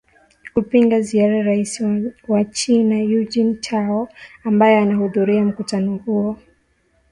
[0.53, 1.73] kupinga ziara rais
[2.27, 4.09] wa china eugine tao
[4.43, 6.37] ambaye anahudhuria mkutano huo